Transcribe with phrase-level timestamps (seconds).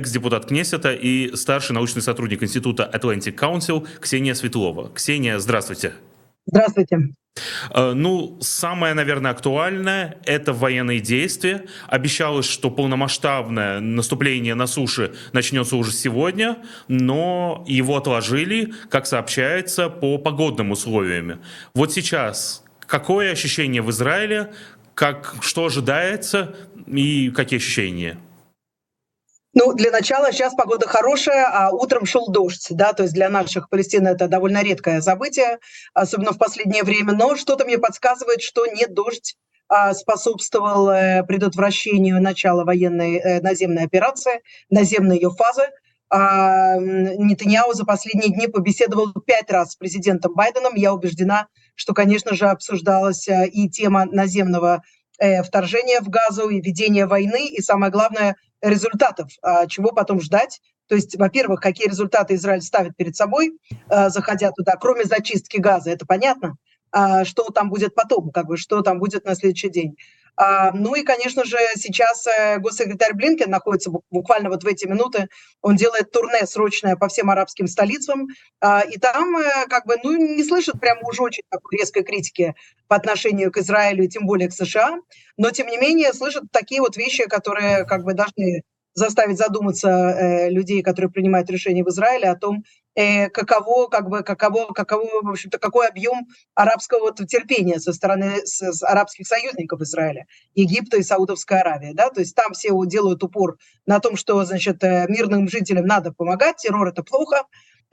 [0.00, 4.90] экс-депутат Кнессета и старший научный сотрудник Института Atlantic Council Ксения Светлова.
[4.92, 5.92] Ксения, здравствуйте.
[6.46, 7.14] Здравствуйте.
[7.72, 11.66] Э, ну, самое, наверное, актуальное– это военные действия.
[11.86, 16.58] Обещалось, что полномасштабное наступление на суше начнется уже сегодня,
[16.88, 21.40] но его отложили, как сообщается, по погодным условиям.
[21.72, 24.52] Вот сейчас какое ощущение в Израиле,
[24.94, 26.56] как, что ожидается
[26.88, 28.18] и какие ощущения?
[29.54, 33.68] Ну, для начала сейчас погода хорошая, а утром шел дождь, да, то есть для наших
[33.68, 35.58] Палестин это довольно редкое событие,
[35.94, 39.36] особенно в последнее время, но что-то мне подсказывает, что не дождь
[39.68, 45.62] а, способствовал э, предотвращению начала военной э, наземной операции, наземной ее фазы.
[46.10, 50.74] А, Нетаньяу за последние дни побеседовал пять раз с президентом Байденом.
[50.74, 54.82] Я убеждена, что, конечно же, обсуждалась э, и тема наземного
[55.44, 58.34] вторжения в Газу, и ведения войны, и самое главное–
[58.64, 60.60] результатов, а чего потом ждать.
[60.88, 63.52] То есть, во-первых, какие результаты Израиль ставит перед собой,
[63.88, 66.56] а, заходя туда, кроме зачистки газа, это понятно,
[66.90, 69.96] а, что там будет потом, как бы, что там будет на следующий день.
[70.36, 75.28] Ну и, конечно же, сейчас э, госсекретарь Блинкен находится буквально вот в эти минуты,
[75.62, 78.26] он делает турне срочное по всем арабским столицам,
[78.90, 82.54] и там э, как бы, ну, не слышит прямо уже очень такой резкой критики
[82.88, 84.98] по отношению к Израилю тем более к США,
[85.36, 88.62] но тем не менее слышат такие вот вещи, которые как бы должны
[88.94, 94.72] заставить задуматься э, людей, которые принимают решения в Израиле, о том, каково, как бы, каково,
[94.72, 100.26] каково, в общем-то, какой объем арабского вот терпения со стороны с, с арабских союзников Израиля,
[100.54, 104.82] Египта и Саудовской Аравии, да, то есть там все делают упор на том, что, значит,
[104.84, 107.44] э, мирным жителям надо помогать, террор это плохо,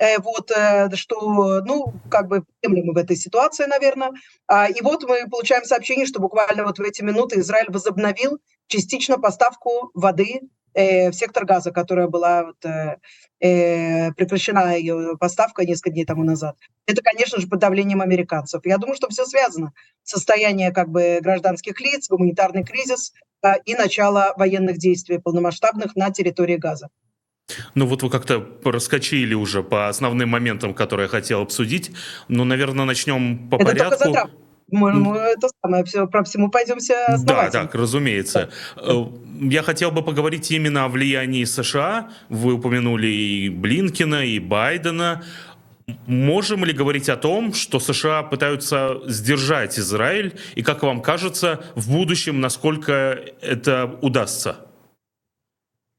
[0.01, 4.11] Э, вот, э, что, ну, как бы мы в этой ситуации, наверное.
[4.47, 9.19] А, и вот мы получаем сообщение, что буквально вот в эти минуты Израиль возобновил частично
[9.19, 10.41] поставку воды
[10.73, 12.57] э, в сектор газа, которая была вот,
[13.39, 16.55] прекращена ее поставка несколько дней тому назад.
[16.85, 18.61] Это, конечно же, под давлением американцев.
[18.65, 19.73] Я думаю, что все связано.
[20.03, 23.13] Состояние как бы гражданских лиц, гуманитарный кризис
[23.65, 26.89] и начало военных действий полномасштабных на территории Газа.
[27.73, 31.91] Ну вот вы как-то проскочили уже по основным моментам, которые я хотел обсудить.
[32.27, 34.03] Ну, наверное, начнем по это порядку.
[34.03, 34.29] Только
[34.71, 38.49] мы, мы это самое, все, про всему пойдемся Да, так, разумеется.
[38.75, 38.81] Да.
[38.83, 39.05] Э,
[39.41, 42.09] я хотел бы поговорить именно о влиянии США.
[42.29, 45.23] Вы упомянули и Блинкина, и Байдена.
[46.05, 50.39] Можем ли говорить о том, что США пытаются сдержать Израиль?
[50.55, 54.57] И как вам кажется, в будущем, насколько это удастся?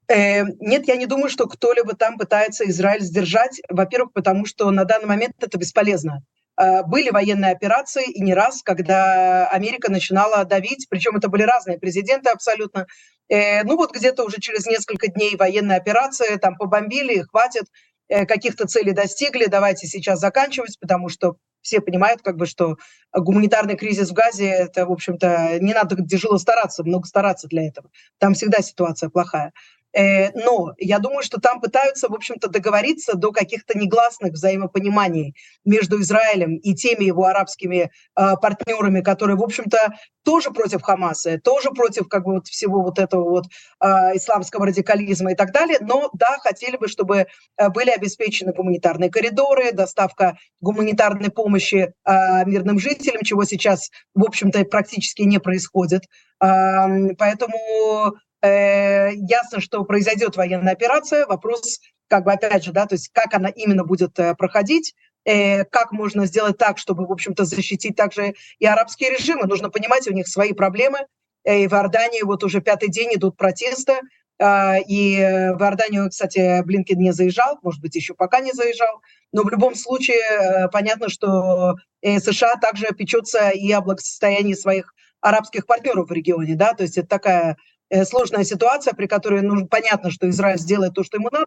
[0.08, 3.60] Э, нет, я не думаю, что кто-либо там пытается Израиль сдержать.
[3.68, 6.22] Во-первых, потому что на данный момент это бесполезно.
[6.62, 11.78] Э, были военные операции, и не раз, когда Америка начинала давить, причем это были разные
[11.78, 12.86] президенты абсолютно.
[13.28, 17.64] Э, ну вот где-то уже через несколько дней военные операции, там побомбили, хватит,
[18.08, 22.76] каких-то целей достигли, давайте сейчас заканчивать, потому что все понимают, как бы, что
[23.14, 27.90] гуманитарный кризис в Газе, это, в общем-то, не надо тяжело стараться, много стараться для этого.
[28.18, 29.52] Там всегда ситуация плохая.
[29.94, 36.00] Э, но я думаю, что там пытаются, в общем-то, договориться до каких-то негласных взаимопониманий между
[36.00, 39.94] Израилем и теми его арабскими э, партнерами, которые, в общем-то,
[40.24, 43.46] тоже против Хамаса, тоже против как бы вот всего вот этого вот
[43.80, 43.86] э,
[44.16, 45.78] исламского радикализма и так далее.
[45.80, 47.26] Но да, хотели бы, чтобы
[47.58, 55.22] э, были обеспечены гуманитарные коридоры, доставка гуманитарной помощи мирным жителям, чего сейчас, в общем-то, практически
[55.22, 56.02] не происходит.
[56.38, 61.26] Поэтому Э, ясно, что произойдет военная операция.
[61.26, 64.94] Вопрос, как бы опять же, да, то есть как она именно будет э, проходить,
[65.24, 69.46] э, как можно сделать так, чтобы, в общем-то, защитить также и арабские режимы.
[69.46, 71.06] Нужно понимать, у них свои проблемы.
[71.44, 73.94] И в Иордании вот уже пятый день идут протесты.
[74.40, 79.02] И в Иорданию, кстати, Блинкен не заезжал, может быть, еще пока не заезжал.
[79.32, 86.08] Но в любом случае понятно, что США также печется и о благосостоянии своих арабских партнеров
[86.08, 86.54] в регионе.
[86.54, 86.74] Да?
[86.74, 87.56] То есть это такая
[88.04, 91.46] сложная ситуация, при которой ну, понятно, что Израиль сделает то, что ему надо,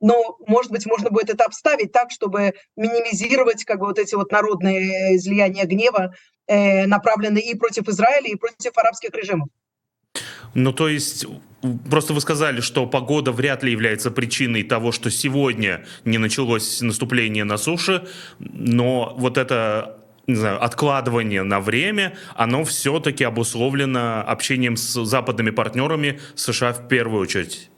[0.00, 4.32] но, может быть, можно будет это обставить так, чтобы минимизировать как бы вот эти вот
[4.32, 6.14] народные излияния гнева,
[6.46, 9.48] э, направленные и против Израиля, и против арабских режимов.
[10.54, 11.26] Ну, то есть,
[11.90, 17.44] просто вы сказали, что погода вряд ли является причиной того, что сегодня не началось наступление
[17.44, 18.06] на суше,
[18.38, 26.20] но вот это не знаю, откладывание на время, оно все-таки обусловлено общением с западными партнерами
[26.34, 27.70] США в первую очередь.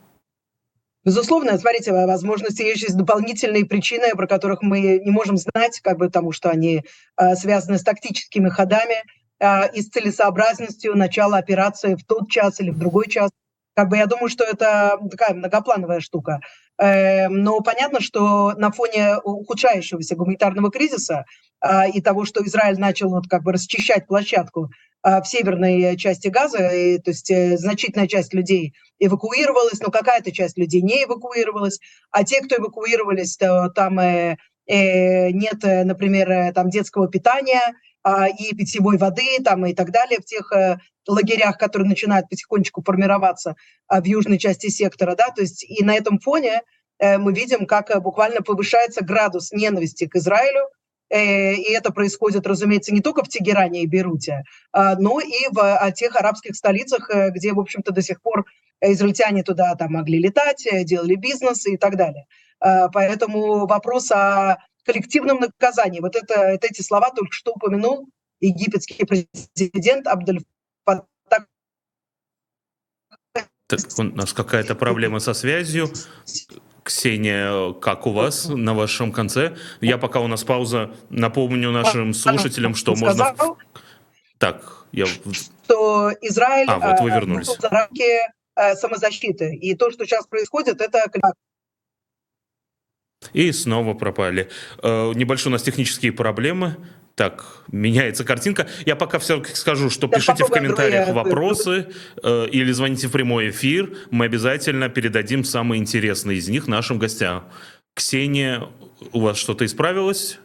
[1.04, 6.06] Безусловно, смотрите, возможности есть есть дополнительные причины, про которых мы не можем знать, как бы
[6.06, 6.82] потому что они
[7.16, 9.04] э, связаны с тактическими ходами
[9.38, 13.30] э, и с целесообразностью начала операции в тот час или в другой час.
[13.76, 16.40] Как бы я думаю, что это такая многоплановая штука.
[16.78, 21.24] Эм, но понятно, что на фоне ухудшающегося гуманитарного кризиса
[21.60, 24.70] а, и того, что Израиль начал вот как бы расчищать площадку
[25.02, 30.32] а, в северной части Газа, и, то есть э, значительная часть людей эвакуировалась, но какая-то
[30.32, 31.80] часть людей не эвакуировалась,
[32.10, 34.36] а те, кто эвакуировались, то там э,
[34.66, 37.74] э, нет, например, там детского питания
[38.38, 43.56] и питьевой воды там и так далее в тех э, лагерях, которые начинают потихонечку формироваться
[43.90, 46.62] э, в южной части сектора, да, то есть и на этом фоне
[46.98, 50.68] э, мы видим, как э, буквально повышается градус ненависти к Израилю,
[51.08, 54.42] и это происходит, разумеется, не только в Тегеране и Бейруте,
[54.72, 58.44] а, но и в тех арабских столицах, где, в общем-то, до сих пор
[58.80, 62.26] израильтяне туда там могли летать, делали бизнес и так далее.
[62.58, 64.56] А, поэтому вопрос о
[64.86, 68.08] коллективном наказании, вот, это, вот эти слова только что упомянул
[68.40, 70.40] египетский президент Абдель
[70.84, 71.46] Фаттах
[73.68, 75.90] так, у нас какая-то проблема со связью.
[76.84, 79.56] Ксения, как у вас на вашем конце?
[79.80, 83.34] Я пока у нас пауза, напомню нашим слушателям, что можно...
[84.38, 85.06] Так, я...
[85.06, 86.68] Что Израиль...
[86.68, 87.48] А, вот вы э, вернулись.
[87.58, 88.04] За рамки
[88.54, 89.56] э, самозащиты.
[89.56, 91.06] И то, что сейчас происходит, это...
[93.32, 94.48] И снова пропали.
[94.82, 96.76] Э, небольшие у нас технические проблемы
[97.14, 98.68] так меняется картинка.
[98.84, 101.88] Я пока все-таки скажу, что да, пишите в комментариях вопросы
[102.22, 103.96] э, или звоните в прямой эфир.
[104.10, 107.48] Мы обязательно передадим самые интересные из них нашим гостям.
[107.94, 108.68] Ксения,
[109.12, 110.38] у вас что-то исправилось?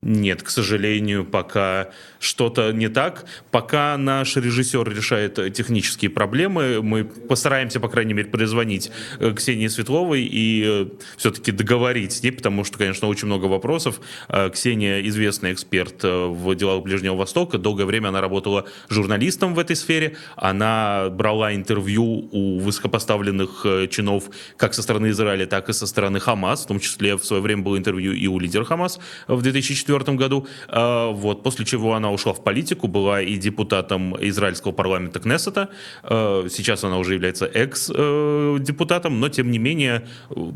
[0.00, 1.90] Нет, к сожалению, пока
[2.20, 3.24] что-то не так.
[3.50, 10.22] Пока наш режиссер решает технические проблемы, мы постараемся, по крайней мере, перезвонить э, Ксении Светловой
[10.22, 10.86] и э,
[11.16, 14.00] все-таки договорить с ней, потому что, конечно, очень много вопросов.
[14.28, 17.58] Э, Ксения известный эксперт в делах Ближнего Востока.
[17.58, 20.16] Долгое время она работала журналистом в этой сфере.
[20.36, 26.62] Она брала интервью у высокопоставленных чинов как со стороны Израиля, так и со стороны Хамас.
[26.64, 30.16] В том числе в свое время было интервью и у лидера Хамас в 2004 2004
[30.16, 35.70] году, а, вот, после чего она ушла в политику, была и депутатом израильского парламента Кнессета,
[36.02, 40.06] а, сейчас она уже является экс-депутатом, но тем не менее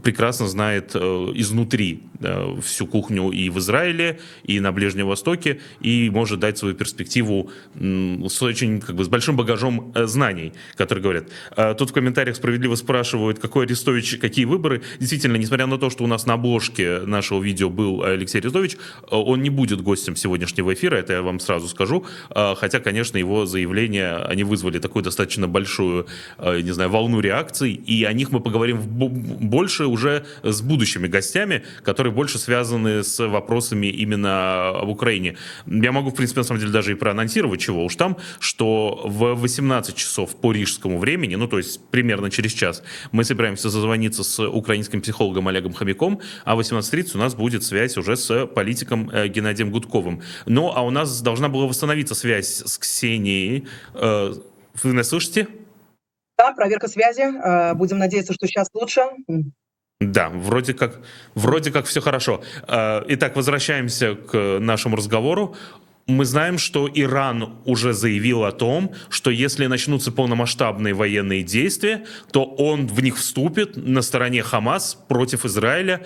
[0.02, 2.02] прекрасно знает а, изнутри
[2.62, 8.42] всю кухню и в Израиле, и на Ближнем Востоке, и может дать свою перспективу с
[8.42, 11.24] очень, как бы, с большим багажом э, знаний, которые говорят.
[11.78, 14.82] Тут в комментариях справедливо спрашивают, какой Арестович, какие выборы.
[15.00, 18.76] Действительно, несмотря на то, что у нас на обложке нашего видео был Алексей Арестович,
[19.24, 22.04] он не будет гостем сегодняшнего эфира, это я вам сразу скажу.
[22.30, 26.06] А, хотя, конечно, его заявления, они вызвали такую достаточно большую,
[26.38, 31.62] а, не знаю, волну реакций, и о них мы поговорим больше уже с будущими гостями,
[31.82, 35.36] которые больше связаны с вопросами именно об Украине.
[35.66, 39.34] Я могу, в принципе, на самом деле даже и проанонсировать, чего уж там, что в
[39.34, 42.82] 18 часов по рижскому времени, ну, то есть примерно через час,
[43.12, 47.96] мы собираемся зазвониться с украинским психологом Олегом Хомяком, а в 18.30 у нас будет связь
[47.96, 50.22] уже с политиком Геннадием Гудковым.
[50.46, 53.66] Ну, а у нас должна была восстановиться связь с Ксенией.
[53.94, 54.32] Э,
[54.82, 55.48] вы нас слышите?
[56.38, 57.22] Да, проверка связи.
[57.22, 59.02] Э, будем надеяться, что сейчас лучше.
[60.00, 61.00] Да, вроде как,
[61.34, 62.42] вроде как все хорошо.
[62.66, 65.54] Итак, возвращаемся к нашему разговору.
[66.08, 72.44] Мы знаем, что Иран уже заявил о том, что если начнутся полномасштабные военные действия, то
[72.44, 76.04] он в них вступит на стороне Хамас против Израиля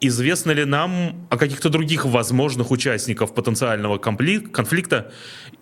[0.00, 5.10] Известно ли нам о каких-то других возможных участников потенциального конфликта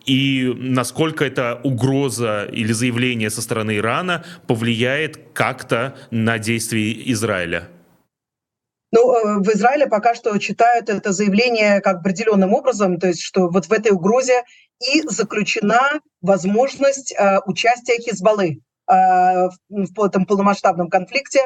[0.04, 7.68] и насколько эта угроза или заявление со стороны Ирана повлияет как-то на действия Израиля?
[8.92, 13.48] Ну, э, в Израиле пока что читают это заявление как определенным образом, то есть что
[13.48, 14.44] вот в этой угрозе
[14.92, 18.94] и заключена возможность э, участия Хизбаллы э,
[19.68, 21.40] в этом полномасштабном конфликте.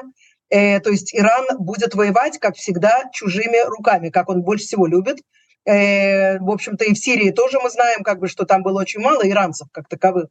[0.50, 5.18] Э, то есть Иран будет воевать, как всегда, чужими руками, как он больше всего любит.
[5.64, 9.00] Э, в общем-то, и в Сирии тоже мы знаем, как бы, что там было очень
[9.00, 10.28] мало иранцев как таковых.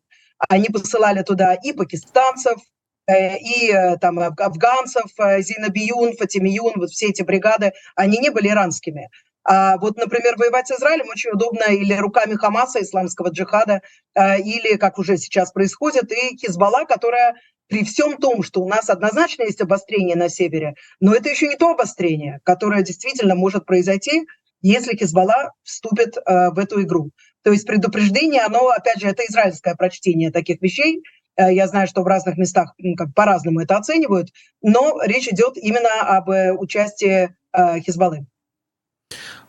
[0.47, 2.59] Они посылали туда и пакистанцев,
[3.07, 8.49] э, и э, там афганцев, э, Зинабиюн, Фатимиюн, вот все эти бригады, они не были
[8.49, 9.09] иранскими.
[9.43, 13.81] А вот, например, воевать с Израилем очень удобно или руками Хамаса, исламского джихада,
[14.15, 17.35] или, как уже сейчас происходит, и Хизбалла, которая
[17.69, 21.55] при всем том, что у нас однозначно есть обострение на севере, но это еще не
[21.55, 24.25] то обострение, которое действительно может произойти,
[24.61, 27.11] если Хизбалла вступит э, в эту игру.
[27.43, 31.03] То есть предупреждение, оно, опять же, это израильское прочтение таких вещей.
[31.37, 34.29] Э, я знаю, что в разных местах как по-разному это оценивают,
[34.61, 37.33] но речь идет именно об э, участии
[37.83, 38.27] Хизбаллы.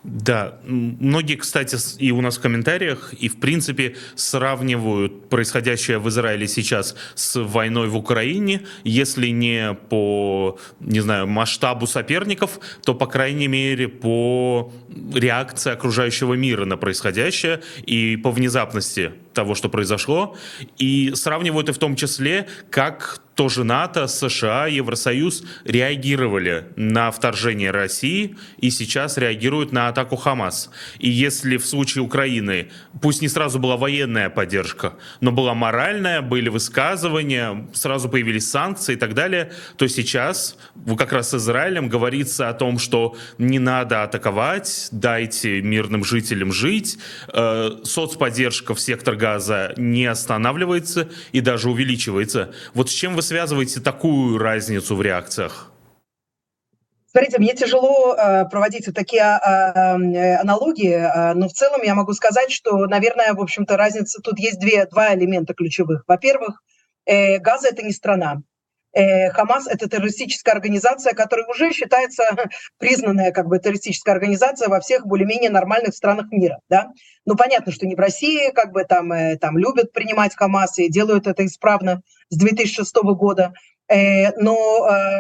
[0.03, 6.49] Да, многие, кстати, и у нас в комментариях, и в принципе сравнивают происходящее в Израиле
[6.49, 8.63] сейчас с войной в Украине.
[8.83, 14.73] Если не по, не знаю, масштабу соперников, то, по крайней мере, по
[15.15, 20.37] реакции окружающего мира на происходящее и по внезапности того, что произошло.
[20.79, 28.37] И сравнивают и в том числе, как тоже НАТО, США, Евросоюз реагировали на вторжение России
[28.59, 30.71] и сейчас реагируют на атаку Хамас.
[30.99, 32.71] И если в случае Украины,
[33.01, 38.97] пусть не сразу была военная поддержка, но была моральная, были высказывания, сразу появились санкции и
[38.97, 40.59] так далее, то сейчас
[40.99, 46.99] как раз с Израилем говорится о том, что не надо атаковать, дайте мирным жителям жить,
[47.33, 52.53] э, соцподдержка в сектор газа не останавливается и даже увеличивается.
[52.75, 55.71] Вот с чем вы связываете такую разницу в реакциях?
[57.13, 62.13] Смотрите, мне тяжело э, проводить вот такие э, аналогии, э, но в целом я могу
[62.13, 66.05] сказать, что, наверное, в общем-то, разница тут есть две, два элемента ключевых.
[66.07, 66.63] Во-первых,
[67.07, 68.43] э, Газа это не страна.
[68.93, 72.25] Э, Хамас это террористическая организация, которая уже считается
[72.79, 76.89] признанная как бы террористическая организация во всех более-менее нормальных странах мира, да.
[77.25, 80.89] Ну понятно, что не в России, как бы там э, там любят принимать Хамас и
[80.89, 83.53] делают это исправно с 2006 года,
[83.89, 84.57] э, но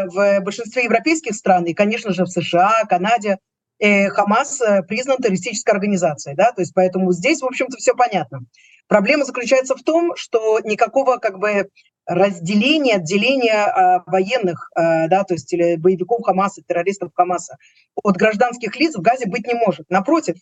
[0.06, 3.38] в большинстве европейских стран и, конечно же, в США, Канаде
[3.80, 8.40] Хамас признан террористической организацией, да, то есть поэтому здесь, в общем-то, все понятно.
[8.88, 11.70] Проблема заключается в том, что никакого как бы
[12.10, 17.56] разделения, отделения э, военных, э, да, то есть или боевиков Хамаса, террористов Хамаса
[18.02, 19.88] от гражданских лиц в Газе быть не может.
[19.90, 20.34] Напротив,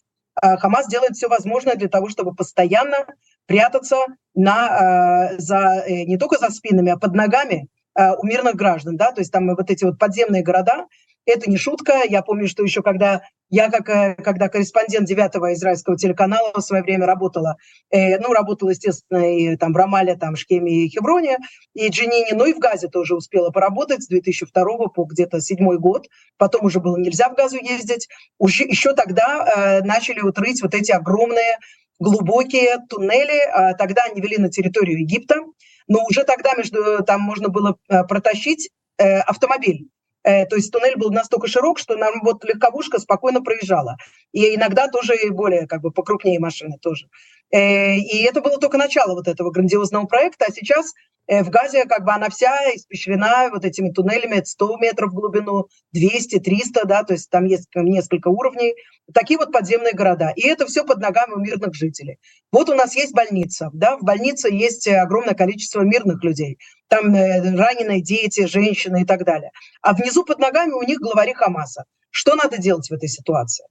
[0.42, 3.06] э, Хамас делает все возможное для того, чтобы постоянно
[3.44, 3.96] прятаться
[4.34, 9.20] на, за, э, не только за спинами, а под ногами у мирных граждан, да, то
[9.20, 10.86] есть там вот эти вот подземные города,
[11.28, 12.02] это не шутка.
[12.08, 16.82] Я помню, что еще когда я, как, э, когда корреспондент девятого израильского телеканала в свое
[16.82, 17.56] время работала,
[17.90, 21.38] э, ну, работала, естественно, и там в Рамале, там, Шкеме и Хевроне,
[21.74, 26.08] и Джинине, ну и в Газе тоже успела поработать с 2002 по где-то седьмой год.
[26.36, 28.08] Потом уже было нельзя в Газу ездить.
[28.38, 31.58] Уже, еще тогда э, начали утрыть вот эти огромные
[31.98, 33.40] глубокие туннели.
[33.52, 35.36] А тогда они вели на территорию Египта,
[35.88, 39.88] но уже тогда между, там можно было э, протащить э, автомобиль
[40.46, 43.96] то есть туннель был настолько широк, что нам вот легковушка спокойно проезжала.
[44.32, 47.06] И иногда тоже более как бы покрупнее машины тоже.
[47.50, 51.84] Э, и это было только начало вот этого грандиозного проекта, а сейчас э, в Газе
[51.84, 57.04] как бы она вся испещрена вот этими туннелями 100 метров в глубину, 200, 300, да,
[57.04, 58.74] то есть там есть несколько уровней,
[59.12, 60.32] такие вот подземные города.
[60.36, 62.18] И это все под ногами у мирных жителей.
[62.50, 66.58] Вот у нас есть больница, да, в больнице есть огромное количество мирных людей,
[66.88, 69.50] там раненые дети, женщины и так далее.
[69.82, 71.84] А внизу под ногами у них главари Хамаса.
[72.10, 73.66] Что надо делать в этой ситуации?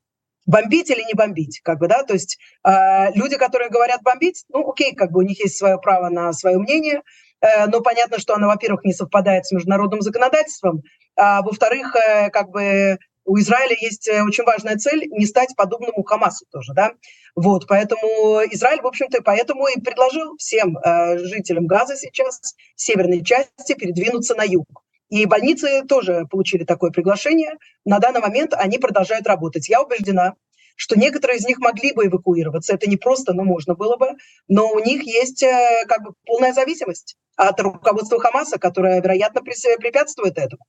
[0.47, 4.67] бомбить или не бомбить, как бы, да, то есть э, люди, которые говорят бомбить, ну,
[4.67, 7.01] окей, как бы у них есть свое право на свое мнение, э,
[7.41, 10.81] но понятно, что оно, во-первых, не совпадает с международным законодательством,
[11.17, 16.03] а во-вторых, э, как бы у Израиля есть э, очень важная цель не стать подобному
[16.03, 16.93] Хамасу тоже, да,
[17.35, 22.39] вот, поэтому Израиль, в общем-то, поэтому и предложил всем э, жителям Газа сейчас,
[22.75, 24.67] северной части, передвинуться на юг.
[25.09, 27.53] И больницы тоже получили такое приглашение.
[27.85, 29.69] На данный момент они продолжают работать.
[29.69, 30.33] Я убеждена,
[30.77, 32.73] что некоторые из них могли бы эвакуироваться.
[32.73, 34.11] Это не просто, но можно было бы.
[34.47, 40.37] Но у них есть э, как бы полная зависимость от руководства Хамаса, которое, вероятно, препятствует
[40.37, 40.63] этому.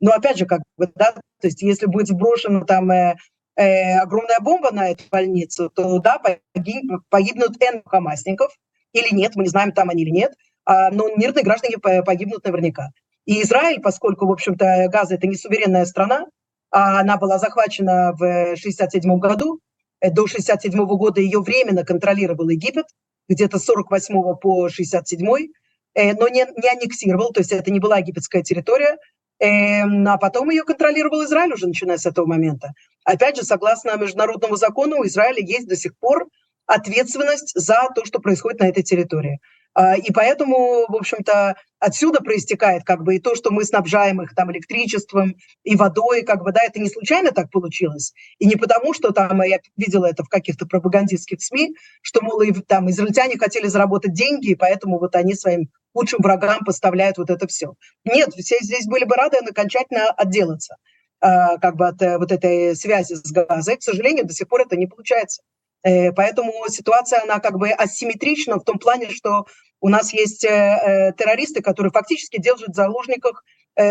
[0.00, 3.16] Но опять же, как бы, да, то есть если будет сброшена там э,
[3.56, 8.54] э, огромная бомба на эту больницу, то да, погиб, погибнут N хамасников
[8.92, 10.34] или нет, мы не знаем, там они или нет,
[10.66, 12.90] а, но мирные граждане погибнут наверняка.
[13.24, 16.26] И Израиль, поскольку, в общем-то, Газа– это не суверенная страна,
[16.74, 19.60] она была захвачена в 1967 году,
[20.00, 22.86] э, до 1967 года ее временно контролировал Египет,
[23.28, 25.48] где-то с 48 по 67
[25.94, 28.98] э, но не, не аннексировал, то есть это не была египетская территория,
[29.38, 32.72] эм, а потом ее контролировал Израиль уже начиная с этого момента.
[33.04, 36.26] Опять же, согласно международному закону, у Израиля есть до сих пор
[36.66, 39.38] ответственность за то, что происходит на этой территории.
[39.74, 44.34] А, и поэтому, в общем-то, отсюда проистекает как бы и то, что мы снабжаем их
[44.34, 48.12] там электричеством и водой, как бы, да, это не случайно так получилось.
[48.38, 52.52] И не потому, что там, я видела это в каких-то пропагандистских СМИ, что, мол, и,
[52.52, 57.46] там израильтяне хотели заработать деньги, и поэтому вот они своим лучшим врагам поставляют вот это
[57.48, 57.74] все.
[58.04, 60.76] Нет, все здесь были бы рады окончательно отделаться
[61.20, 63.76] а, как бы от э, вот этой связи с газой.
[63.76, 65.42] К сожалению, до сих пор это не получается.
[65.84, 69.46] Э, поэтому ситуация, она как бы асимметрична в том плане, что
[69.84, 73.44] у нас есть э, э, террористы, которые фактически держат в заложниках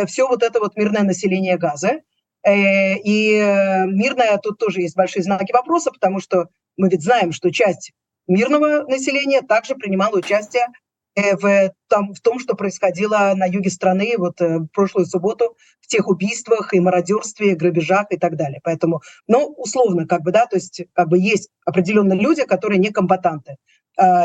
[0.07, 1.99] все вот это вот мирное население Газа.
[2.41, 3.37] Э, и
[3.87, 6.47] мирная, тут тоже есть большие знаки вопроса, потому что
[6.77, 7.91] мы ведь знаем, что часть
[8.25, 10.65] мирного населения также принимала участие
[11.15, 15.87] Э, в, там, в том, что происходило на юге страны вот э, прошлую субботу в
[15.87, 18.61] тех убийствах и мародерстве, грабежах и так далее.
[18.63, 22.89] Поэтому, ну, условно, как бы, да, то есть как бы есть определенные люди, которые не
[22.89, 23.55] комбатанты, э,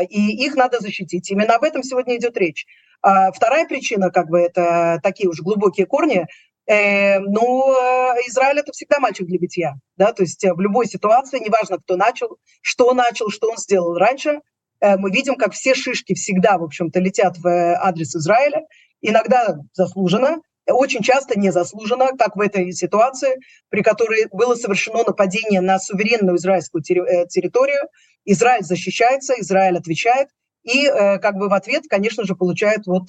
[0.09, 1.31] и их надо защитить.
[1.31, 2.67] Именно об этом сегодня идет речь.
[3.03, 6.27] А вторая причина, как бы, это такие уже глубокие корни,
[6.67, 7.65] э, ну,
[8.27, 12.39] Израиль это всегда мальчик для битья, да, то есть в любой ситуации, неважно, кто начал,
[12.61, 14.41] что начал, что он сделал раньше,
[14.81, 18.67] Э, мы видим, как все шишки всегда, в общем-то, летят в э, адрес Израиля,
[19.01, 25.79] иногда заслуженно, очень часто незаслуженно, как в этой ситуации, при которой было совершено нападение на
[25.79, 27.89] суверенную израильскую э, территорию.
[28.25, 30.29] Израиль защищается, Израиль отвечает,
[30.63, 33.09] и как бы в ответ, конечно же, получает вот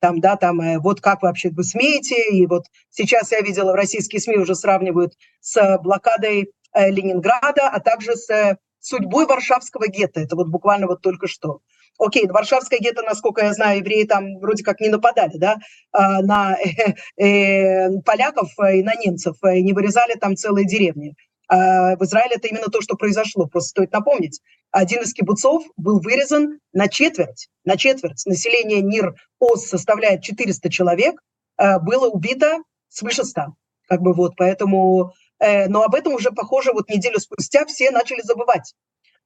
[0.00, 4.20] там, да, там, вот как вообще вы смеете, и вот сейчас я видела, в российские
[4.20, 10.20] СМИ уже сравнивают с блокадой Ленинграда, а также с судьбой Варшавского гетто.
[10.20, 11.60] Это вот буквально вот только что.
[11.98, 15.58] Окей, Варшавское гетто, насколько я знаю, евреи там вроде как не нападали, да,
[15.92, 21.14] а, на э, э, поляков и на немцев, и не вырезали там целые деревни.
[21.46, 23.46] А в Израиле это именно то, что произошло.
[23.46, 24.40] Просто стоит напомнить.
[24.70, 27.48] Один из кибуцов был вырезан на четверть.
[27.64, 28.24] На четверть.
[28.24, 31.20] Население Нир-Оз составляет 400 человек.
[31.56, 32.58] А, было убито
[32.88, 33.42] свыше 100.
[33.86, 35.12] Как бы вот, поэтому
[35.44, 38.74] Э, но об этом уже, похоже, вот неделю спустя все начали забывать.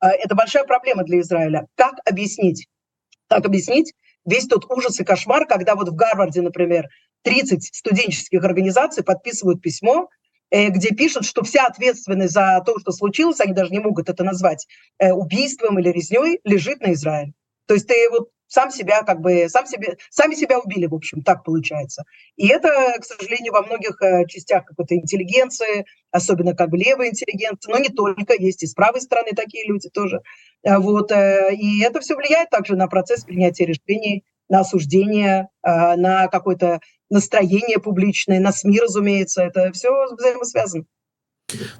[0.03, 1.67] Э, это большая проблема для Израиля.
[1.77, 2.67] Как объяснить?
[3.29, 6.89] Как объяснить весь тот ужас и кошмар, когда вот в Гарварде, например,
[7.23, 10.09] 30 студенческих организаций подписывают письмо,
[10.51, 14.25] э, где пишут, что вся ответственность за то, что случилось, они даже не могут это
[14.25, 14.67] назвать
[15.01, 17.33] убийством или резней, лежит на Израиле.
[17.67, 21.23] То есть ты вот сам себя как бы, сам себе, сами себя убили, в общем,
[21.23, 22.05] так получается.
[22.37, 27.71] И это, к сожалению, во многих э, частях какой-то интеллигенции, особенно как бы левой интеллигенции,
[27.71, 30.23] но не только, есть и с правой стороны такие люди тоже.
[30.65, 36.29] Э, вот, э, и это все влияет также на процесс принятия решений, на осуждение, на
[36.29, 40.85] какое-то настроение публичное, на СМИ, разумеется, это все взаимосвязано.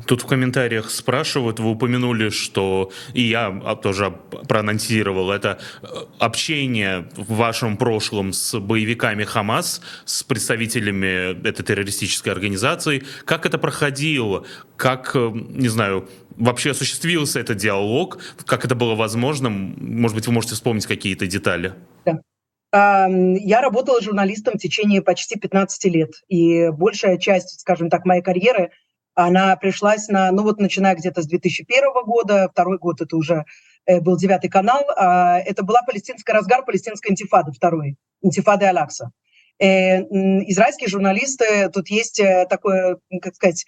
[0.07, 3.51] Тут в комментариях спрашивают, вы упомянули, что и я
[3.83, 4.11] тоже
[4.49, 5.87] проанонсировал это э,
[6.19, 13.03] общение в вашем прошлом с боевиками Хамас, с представителями этой террористической организации.
[13.27, 14.47] Как это проходило?
[14.77, 18.21] Как, э, не знаю, вообще осуществился этот диалог?
[18.47, 19.51] Как это было возможно?
[19.51, 21.75] Может быть, вы можете вспомнить какие-то детали?
[22.71, 28.71] Я работала журналистом в течение почти 15 лет, и большая часть, скажем так, моей карьеры–
[29.27, 33.45] она пришлась на, ну вот начиная где-то с 2001 года, второй год это уже
[33.85, 39.11] э, был девятый канал, а, это была палестинская разгар палестинской интифады, второй, интифады Алякса.
[39.59, 43.67] Э, израильские журналисты, тут есть э, такое, как сказать,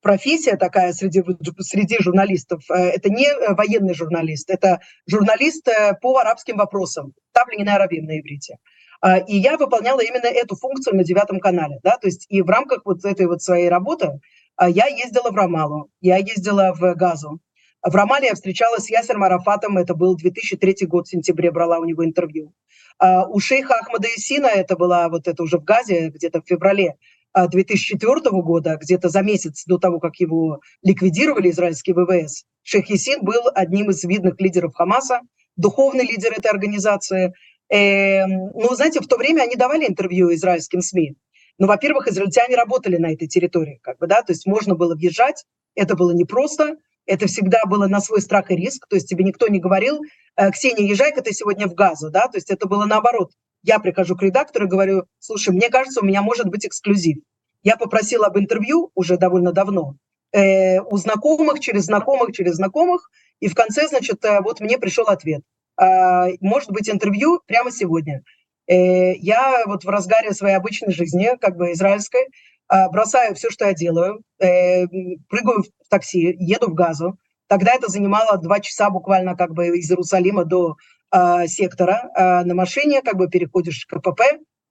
[0.00, 1.24] профессия такая среди,
[1.58, 2.62] среди журналистов.
[2.68, 5.66] Это не военный журналист, это журналист
[6.00, 7.12] по арабским вопросам.
[7.32, 8.58] Таблин на арабим на иврите.
[9.02, 11.80] А, и я выполняла именно эту функцию на девятом канале.
[11.82, 11.98] Да?
[11.98, 14.20] То есть и в рамках вот этой вот своей работы
[14.56, 17.40] а, я ездила в Рамалу, я ездила в Газу.
[17.82, 21.84] В Рамале я встречалась с Ясером Арафатом, это был 2003 год, в сентябре брала у
[21.84, 22.54] него интервью.
[22.98, 26.96] А, у шейха Ахмада Исина, это была вот это уже в Газе, где-то в феврале
[27.34, 33.42] 2004 года, где-то за месяц до того, как его ликвидировали израильские ВВС, шейх Исин был
[33.52, 35.22] одним из видных лидеров Хамаса,
[35.56, 37.34] духовный лидер этой организации–
[37.72, 41.14] Э, ну, знаете, в то время они давали интервью израильским СМИ.
[41.58, 45.44] Ну, во-первых, израильтяне работали на этой территории, как бы, да, то есть можно было въезжать,
[45.74, 49.48] это было непросто, это всегда было на свой страх и риск, то есть тебе никто
[49.48, 50.02] не говорил,
[50.36, 53.30] «Э, Ксения, езжай-ка ты сегодня в Газу, да, то есть это было наоборот.
[53.62, 57.18] Я прихожу к редактору и говорю, слушай, мне кажется, у меня может быть эксклюзив.
[57.62, 59.94] Я попросила об интервью уже довольно давно,
[60.32, 63.08] э, у знакомых, через знакомых, через знакомых,
[63.40, 65.42] и в конце, значит, э, вот мне пришел ответ.
[65.76, 68.22] А, может быть интервью прямо сегодня.
[68.66, 72.28] Э, я вот в разгаре своей обычной жизни, как бы израильской,
[72.68, 74.86] а, бросаю все, что я делаю, э,
[75.28, 77.18] прыгаю в такси, еду в Газу.
[77.48, 80.76] Тогда это занимало два часа буквально как бы из Иерусалима до
[81.10, 84.22] а, сектора на машине, как бы переходишь к КПП,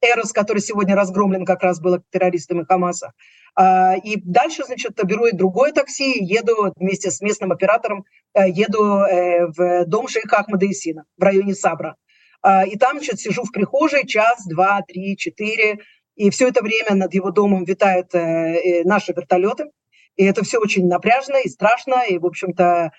[0.02, 3.14] Эрос, который сегодня разгромлен как раз был террористами Хамаса.
[3.56, 9.48] А, и дальше, значит, беру другое такси, еду вместе с местным оператором, э, еду э,
[9.48, 11.96] в дом шейха Ахмада Исина в районе Сабра.
[12.42, 15.80] А, и там, значит, сижу в прихожей час, два, три, четыре,
[16.16, 19.66] и все это время над его домом витают э, наши вертолеты.
[20.16, 22.92] И это все очень напряжно и страшно, и, в общем-то,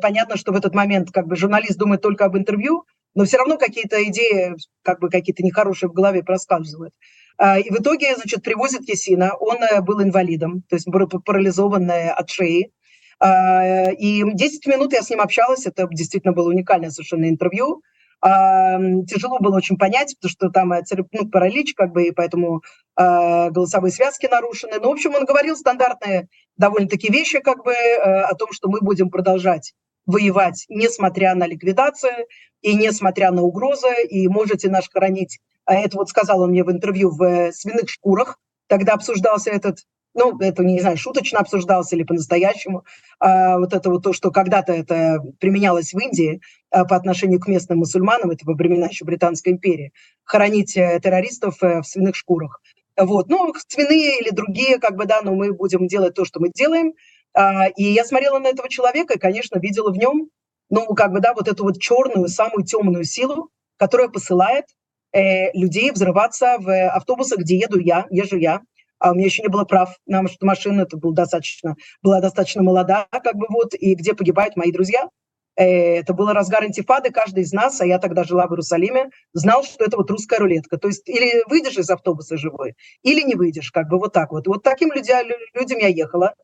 [0.00, 2.84] понятно, что в этот момент как бы журналист думает только об интервью,
[3.16, 6.94] но все равно какие-то идеи, как бы какие-то нехорошие в голове проскальзывают.
[7.38, 9.34] А, и в итоге, значит, привозят Есина.
[9.36, 10.86] Он э, был инвалидом, то есть
[11.24, 12.72] парализован от шеи.
[13.18, 15.66] А, и 10 минут я с ним общалась.
[15.66, 17.82] Это действительно было уникальное совершенно интервью.
[18.22, 22.62] А, тяжело было очень понять, потому что там э, ну, паралич, как бы, и поэтому
[22.98, 24.80] голосовые связки нарушены.
[24.80, 28.80] Но, в общем, он говорил стандартные довольно-таки вещи, как бы, э, о том, что мы
[28.80, 29.74] будем продолжать
[30.06, 32.26] воевать, несмотря на ликвидацию
[32.62, 35.40] и несмотря на угрозы, и можете нас хранить
[35.74, 39.80] это вот сказал он мне в интервью в э, «Свиных шкурах», тогда обсуждался этот
[40.16, 42.84] ну, это, не знаю, шуточно обсуждался или по-настоящему,
[43.20, 47.46] а, вот это вот то, что когда-то это применялось в Индии а, по отношению к
[47.46, 49.92] местным мусульманам, это во времена еще Британской империи,
[50.24, 52.62] хоронить э, террористов э, в свиных шкурах.
[52.96, 56.50] Вот, ну, свиные или другие, как бы, да, но мы будем делать то, что мы
[56.50, 56.94] делаем.
[57.34, 60.30] А, и я смотрела на этого человека и, конечно, видела в нем,
[60.70, 64.64] ну, как бы, да, вот эту вот черную, самую темную силу, которая посылает
[65.12, 68.60] э, людей взрываться в автобусах, где еду я, езжу я.
[68.98, 73.06] А у меня еще не было прав на машину, это был достаточно, была достаточно молода,
[73.10, 75.08] как бы вот, и где погибают мои друзья.
[75.56, 79.64] Э, это было разгар антифады, каждый из нас, а я тогда жила в Иерусалиме, знал,
[79.64, 80.78] что это вот русская рулетка.
[80.78, 84.46] То есть или выйдешь из автобуса живой, или не выйдешь, как бы вот так вот.
[84.46, 86.34] Вот таким людям, людям я ехала,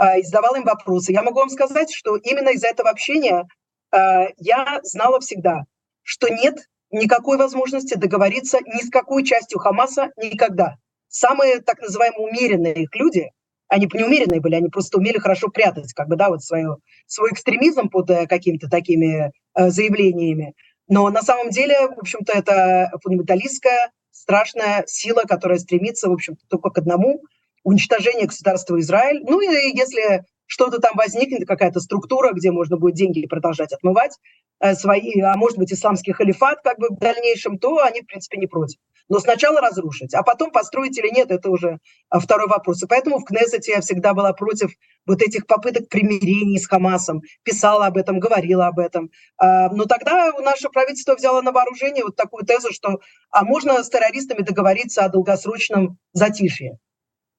[0.00, 1.12] э, и задавала им вопросы.
[1.12, 3.46] Я могу вам сказать, что именно из-за этого общения
[3.92, 5.64] э, я знала всегда,
[6.02, 10.76] что нет никакой возможности договориться ни с какой частью Хамаса никогда.
[11.08, 13.30] Самые так называемые умеренные их люди,
[13.68, 17.32] они не умеренные были, они просто умели хорошо прятать, как бы, да, вот свою, свой
[17.32, 20.54] экстремизм под э, какими-то такими э, заявлениями.
[20.88, 26.70] Но на самом деле, в общем-то, это фундаменталистская страшная сила, которая стремится, в общем-то, только
[26.70, 27.22] к одному–
[27.64, 29.22] уничтожение государства Израиль.
[29.22, 34.18] Ну и если что-то там возникнет, какая-то структура, где можно будет деньги продолжать отмывать,
[34.62, 38.38] Э, свои, а может быть, исламский халифат как бы в дальнейшем, то они, в принципе,
[38.38, 38.78] не против.
[39.08, 42.80] Но сначала разрушить, а потом построить или нет, это уже а, второй вопрос.
[42.80, 44.70] И поэтому в Кнессете я всегда была против
[45.04, 49.10] вот этих попыток примирения с Хамасом, писала об этом, говорила об этом.
[49.36, 53.00] А, но тогда наше правительство взяло на вооружение вот такую тезу, что
[53.32, 56.78] а можно с террористами договориться о долгосрочном затишье.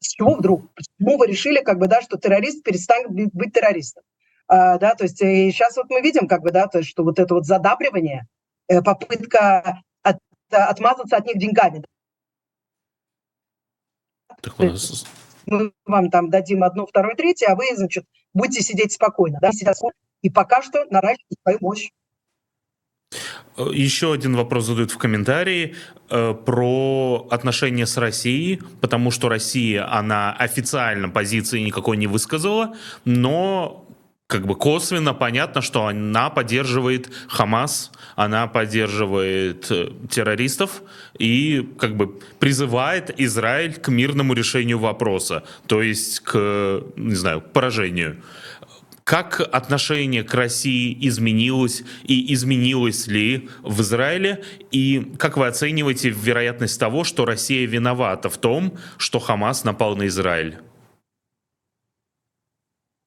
[0.04, 0.74] С чего вдруг?
[0.74, 4.04] Почему вы решили, как бы, да, что террорист перестанет быть террористом?
[4.48, 7.04] А, да, то есть и сейчас вот мы видим, как бы, да, то есть, что
[7.04, 8.28] вот это вот задабривание,
[8.68, 10.18] э, попытка от,
[10.50, 11.86] отмазаться от них деньгами.
[14.42, 15.06] Так у нас...
[15.46, 19.78] Мы вам там дадим одно, второе, третье, а вы, значит, будете сидеть спокойно, да, сидят
[20.22, 21.90] и пока что наращивать свою мощь.
[23.58, 25.76] Еще один вопрос задают в комментарии
[26.10, 33.86] э, про отношения с Россией, потому что Россия, она официально позиции никакой не высказала, но
[34.26, 40.82] как бы косвенно понятно, что она поддерживает Хамас, она поддерживает э, террористов
[41.20, 47.52] и как бы призывает Израиль к мирному решению вопроса, то есть к, не знаю, к
[47.52, 48.18] поражению.
[49.04, 54.44] Как отношение к России изменилось и изменилось ли в Израиле?
[54.72, 60.08] И как вы оцениваете вероятность того, что Россия виновата в том, что Хамас напал на
[60.08, 60.60] Израиль?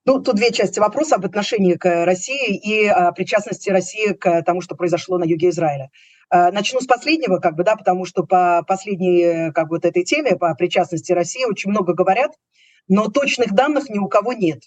[0.05, 4.61] Ну, тут две части вопроса об отношении к России и о причастности России к тому,
[4.61, 5.91] что произошло на юге Израиля.
[6.31, 10.05] Э, начну с последнего, как бы, да, потому что по последней, как бы, вот этой
[10.05, 12.33] теме, по причастности России очень много говорят,
[12.87, 14.63] но точных данных ни у кого нет.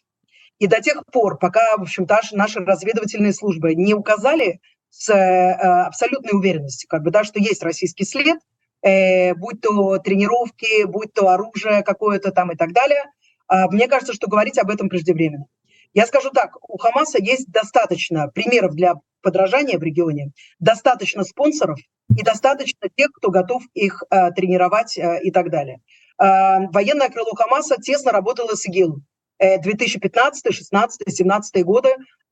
[0.59, 5.51] И до тех пор, пока, в общем-то, наши разведывательные службы не указали с э,
[5.85, 8.39] абсолютной уверенностью, как бы, да, что есть российский след,
[8.81, 13.03] э, будь то тренировки, будь то оружие какое-то там и так далее–
[13.49, 15.45] а, мне кажется, что говорить об этом преждевременно.
[15.93, 21.79] Я скажу так, у Хамаса есть достаточно примеров для подражания в регионе, достаточно спонсоров
[22.15, 25.81] и достаточно тех, кто готов их э, тренировать э, и так далее.
[26.21, 29.01] Э, военное крыло Хамаса тесно работало с ИГИЛ.
[29.39, 31.89] 2015, 16, 17 годы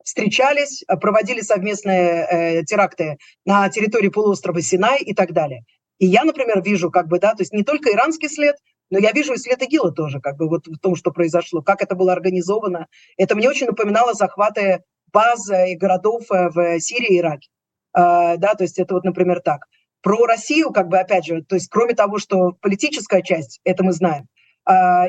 [0.08, 5.64] встречались, проводили совместные э, теракты на территории полуострова Синай и так далее.
[5.98, 8.56] И я, например, вижу, как бы, да, то есть не только иранский след,
[8.90, 11.82] но я вижу и след ИГИЛа тоже, как бы вот в том, что произошло, как
[11.82, 12.86] это было организовано.
[13.18, 17.48] Это мне очень напоминало захваты баз и городов э, в Сирии и Ираке.
[17.94, 19.66] Да, то есть это вот, например, так.
[20.02, 23.92] Про Россию, как бы, опять же, то есть кроме того, что политическая часть, это мы
[23.92, 24.28] знаем,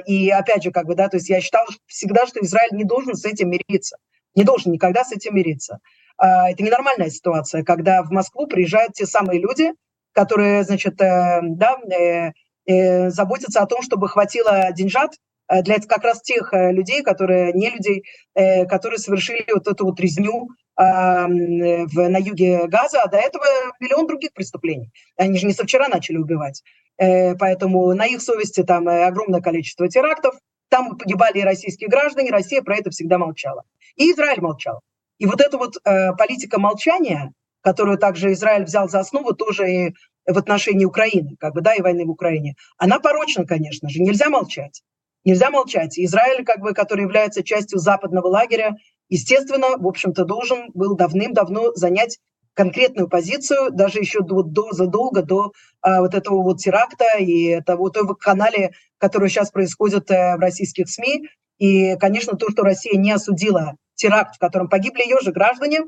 [0.06, 3.16] и опять же, как бы, да, то есть я считала всегда, что Израиль не должен
[3.16, 3.98] с этим мириться,
[4.36, 5.80] не должен никогда с этим мириться.
[6.20, 9.72] А, это ненормальная ситуация, когда в Москву приезжают те самые люди,
[10.12, 12.32] которые, значит, э, да, э,
[12.66, 15.12] э, заботиться о том, чтобы хватило деньжат
[15.50, 18.04] для как раз тех людей, которые не людей,
[18.36, 23.46] которые совершили вот эту вот резню в, на юге Газа, а до этого
[23.80, 24.92] миллион других преступлений.
[25.18, 26.64] Они же не со вчера начали убивать.
[27.00, 30.36] Э, поэтому на их совести там э, огромное количество терактов,
[30.70, 33.64] там погибали и российские граждане, Россия про это всегда молчала.
[33.96, 34.82] И Израиль молчал.
[35.18, 39.94] И вот эта вот э, политика молчания, которую также Израиль взял за основу тоже и
[40.26, 44.30] в отношении Украины, как бы, да, и войны в Украине, она порочна, конечно же, нельзя
[44.30, 44.84] молчать.
[45.26, 45.98] Нельзя молчать.
[46.00, 48.76] Израиль, как бы, который является частью западного лагеря,
[49.10, 52.20] естественно, в общем-то, должен был давным-давно занять
[52.54, 57.90] конкретную позицию, даже еще до, до, задолго до а, вот этого вот теракта и того
[57.90, 61.30] той канале, который сейчас происходит а, в российских СМИ.
[61.58, 65.82] И, конечно, то, что Россия не осудила теракт, в котором погибли ее же граждане,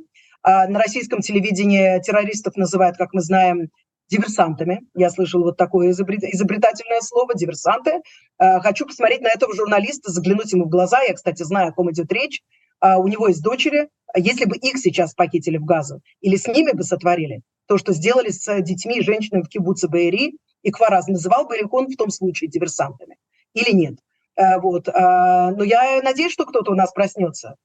[0.43, 3.69] а, на российском телевидении террористов называют, как мы знаем,
[4.09, 4.81] диверсантами.
[4.93, 8.01] Я слышал вот такое изобретательное слово «диверсанты».
[8.37, 11.01] А, хочу посмотреть на этого журналиста, заглянуть ему в глаза.
[11.01, 12.41] Я, кстати, знаю, о ком идет речь.
[12.81, 13.89] А, у него есть дочери.
[14.15, 18.29] Если бы их сейчас похитили в Газу или с ними бы сотворили, то, что сделали
[18.29, 22.09] с детьми и женщинами в кибуце Баири и Квараз, называл бы их он в том
[22.09, 23.15] случае диверсантами
[23.53, 23.99] или нет.
[24.35, 24.87] А, вот.
[24.87, 27.55] Но я надеюсь, что кто-то у нас проснется.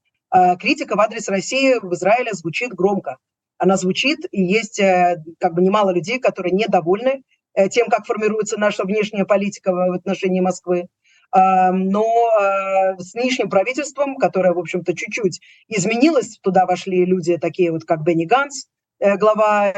[0.61, 3.17] Критика в адрес России в Израиле звучит громко
[3.59, 7.23] она звучит, и есть э, как бы немало людей, которые недовольны
[7.55, 10.89] э, тем, как формируется наша внешняя политика в отношении Москвы.
[11.35, 12.05] Но
[12.41, 18.03] э, с нынешним правительством, которое, в общем-то, чуть-чуть изменилось, туда вошли люди такие вот, как
[18.03, 18.69] Бенни Ганс,
[19.01, 19.73] глава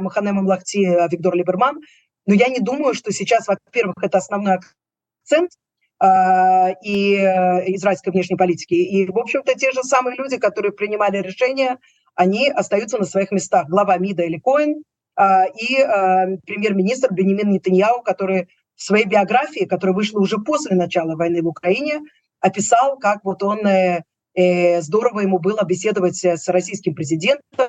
[0.00, 1.80] Махане Мамлахти, Виктор Либерман,
[2.26, 5.52] но я не думаю, что сейчас, во-первых, это основной акцент
[6.84, 8.74] и израильской внешней политики.
[8.74, 11.78] И, в общем-то, те же самые люди, которые принимали решения
[12.20, 13.68] они остаются на своих местах.
[13.68, 14.82] Глава МИДа Эли Коэн
[15.16, 18.48] а, и а, премьер-министр Бенемин Нетаньяу, который
[18.80, 22.00] в своей биографии, которая вышла уже после начала войны в Украине,
[22.40, 27.68] описал, как вот он э, э, здорово ему было беседовать с российским президентом,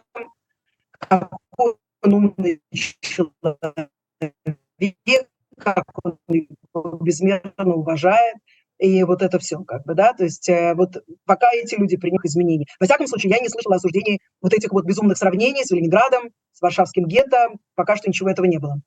[0.97, 3.89] какой он умный человек,
[5.57, 6.17] как он
[7.01, 8.37] безмерно уважает
[8.79, 12.09] и вот это все, как бы, да, то есть э, вот пока эти люди при
[12.09, 12.67] них изменений.
[12.79, 16.61] Во всяком случае, я не слышала осуждений вот этих вот безумных сравнений с Ленинградом, с
[16.61, 18.81] Варшавским гетто, пока что ничего этого не было.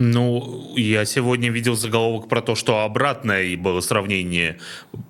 [0.00, 4.60] Ну, я сегодня видел заголовок про то, что обратное и было сравнение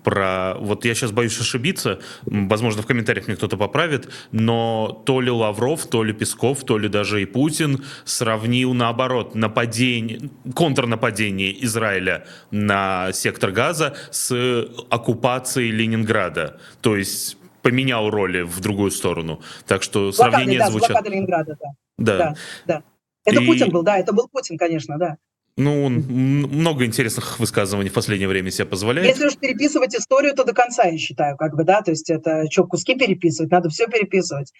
[0.02, 0.54] про...
[0.58, 5.86] Вот я сейчас боюсь ошибиться, возможно, в комментариях мне кто-то поправит, но то ли Лавров,
[5.86, 13.50] то ли Песков, то ли даже и Путин сравнил наоборот нападение, контрнападение Израиля на сектор
[13.50, 16.60] Газа с оккупацией Ленинграда.
[16.80, 19.42] То есть поменял роли в другую сторону.
[19.66, 21.12] Так что сравнение блокады, да, звучит...
[21.12, 21.68] Ленинграда, да.
[21.98, 22.18] Да.
[22.18, 22.34] да,
[22.66, 22.82] да.
[23.28, 23.46] Это и...
[23.46, 25.16] Путин был, да, это был Путин, конечно, да.
[25.56, 29.08] Ну, он много интересных высказываний в последнее время себе позволяет.
[29.08, 32.44] Если уж переписывать историю, то до конца, я считаю, как бы, да, то есть это
[32.48, 34.52] что, куски переписывать, надо все переписывать.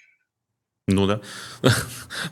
[0.88, 1.20] Ну да.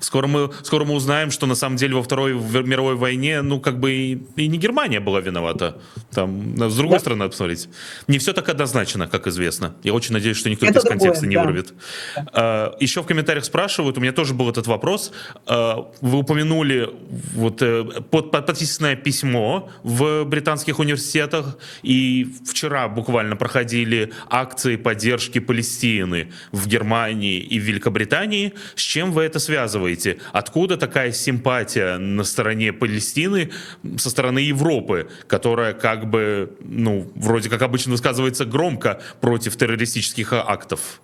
[0.01, 3.79] Скоро мы, скоро мы узнаем, что на самом деле во Второй мировой войне, ну, как
[3.79, 5.79] бы и, и не Германия была виновата.
[6.11, 7.01] Там, с другой да.
[7.01, 7.69] стороны, надо посмотреть.
[8.09, 9.77] Не все так однозначно, как известно.
[9.83, 11.45] Я очень надеюсь, что никто это из другое, контекста не да.
[11.45, 11.75] вырвет.
[12.17, 12.27] Да.
[12.33, 15.13] А, еще в комментариях спрашивают, у меня тоже был этот вопрос.
[15.47, 16.89] А, вы упомянули
[17.35, 26.33] вот э, под, подписанное письмо в британских университетах, и вчера буквально проходили акции поддержки Палестины
[26.53, 28.46] в Германии и в Великобритании.
[28.75, 30.19] С чем вы это связываете?
[30.33, 33.51] Откуда такая симпатия на стороне Палестины
[33.99, 41.01] со стороны Европы, которая как бы, ну, вроде как обычно высказывается громко против террористических актов?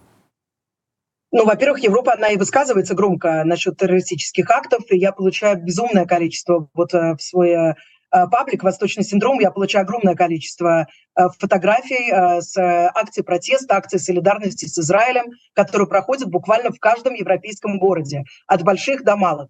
[1.34, 6.68] Ну, во-первых, Европа, она и высказывается громко насчет террористических актов, и я получаю безумное количество
[6.74, 7.74] вот э, в свой э,
[8.12, 14.66] паблик «Восточный синдром» я получаю огромное количество э, фотографий э, с акций протеста, акций солидарности
[14.66, 19.48] с Израилем, которые проходят буквально в каждом европейском городе, от больших до малых.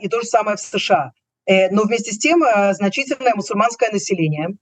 [0.00, 1.12] И то же самое в США.
[1.46, 4.56] Но вместе с тем значительное мусульманское население,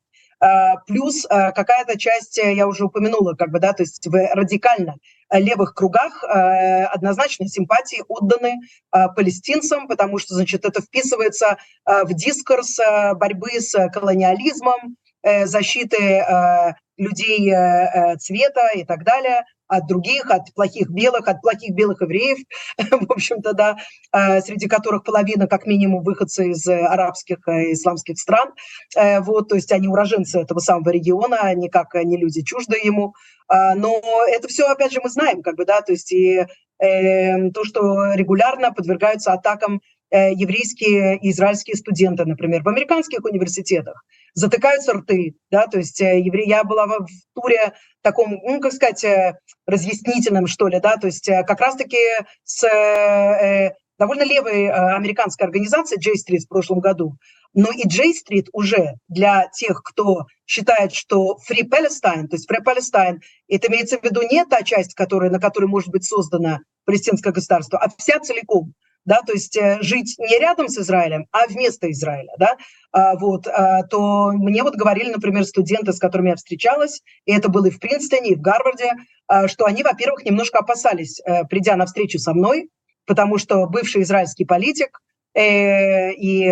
[0.86, 4.96] плюс какая-то часть, я уже упомянула, как бы, да, то есть в радикально
[5.38, 8.58] левых кругах э, однозначно симпатии отданы
[8.94, 15.46] э, палестинцам, потому что, значит, это вписывается э, в дискурс э, борьбы с колониализмом, э,
[15.46, 21.40] защиты э, людей э, э цвета и так далее от других, от плохих белых, от
[21.40, 22.38] плохих белых евреев,
[22.78, 23.76] в общем-то, да,
[24.12, 28.50] э, среди которых половина, как минимум, выходцы из арабских и исламских стран.
[28.96, 33.14] Э, вот, то есть они уроженцы этого самого региона, никак не люди чуждые ему.
[33.48, 36.46] А, но это все, опять же, мы знаем, как бы, да, то есть и
[36.82, 39.80] э, то, что регулярно подвергаются атакам
[40.10, 44.04] э, еврейские и израильские студенты, например, в американских университетах.
[44.34, 49.04] затыкаются рты, да, то есть э, евреи, я была в туре таком, ну, как сказать,
[49.04, 51.98] э, разъяснительном, что ли, да, то есть э, как раз-таки
[52.44, 57.16] с э, довольно левой американской организацией J Street в прошлом году,
[57.54, 62.64] но и J Street уже для тех, кто считает, что Free Palestine, то есть Free
[62.64, 67.32] Palestine, это имеется в виду не та часть, которая, на которой может быть создана палестинское
[67.32, 71.90] государство, а вся целиком– да, то есть э, жить не рядом с Израилем, а вместо
[71.90, 72.56] Израиля, да,
[72.92, 77.48] а, вот, а, то мне вот говорили, например, студенты, с которыми я встречалась, и это
[77.48, 78.92] было и в Принстоне, и в Гарварде,
[79.26, 82.68] а, что они, во-первых, немножко опасались, э, придя на встречу со мной,
[83.06, 85.00] потому что бывший израильский политик
[85.34, 86.48] э, и